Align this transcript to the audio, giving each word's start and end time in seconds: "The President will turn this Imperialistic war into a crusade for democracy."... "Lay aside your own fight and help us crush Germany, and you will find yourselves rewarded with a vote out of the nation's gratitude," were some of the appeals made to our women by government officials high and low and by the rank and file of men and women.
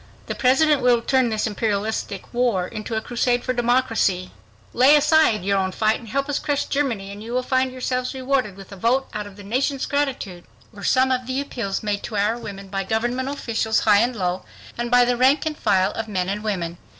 "The 0.25 0.33
President 0.33 0.81
will 0.81 1.03
turn 1.03 1.29
this 1.29 1.45
Imperialistic 1.45 2.33
war 2.33 2.65
into 2.67 2.95
a 2.95 3.01
crusade 3.01 3.43
for 3.43 3.53
democracy."... 3.53 4.31
"Lay 4.73 4.95
aside 4.95 5.43
your 5.45 5.59
own 5.59 5.71
fight 5.71 5.99
and 5.99 6.07
help 6.09 6.27
us 6.27 6.39
crush 6.39 6.65
Germany, 6.65 7.11
and 7.11 7.21
you 7.21 7.33
will 7.33 7.43
find 7.43 7.71
yourselves 7.71 8.15
rewarded 8.15 8.55
with 8.57 8.71
a 8.71 8.75
vote 8.75 9.07
out 9.13 9.27
of 9.27 9.35
the 9.35 9.43
nation's 9.43 9.85
gratitude," 9.85 10.43
were 10.73 10.83
some 10.83 11.11
of 11.11 11.27
the 11.27 11.39
appeals 11.39 11.83
made 11.83 12.01
to 12.01 12.17
our 12.17 12.35
women 12.35 12.67
by 12.69 12.83
government 12.83 13.29
officials 13.29 13.81
high 13.81 13.99
and 13.99 14.15
low 14.15 14.43
and 14.75 14.89
by 14.89 15.05
the 15.05 15.17
rank 15.17 15.45
and 15.45 15.55
file 15.59 15.91
of 15.91 16.07
men 16.07 16.29
and 16.29 16.43
women. 16.43 16.79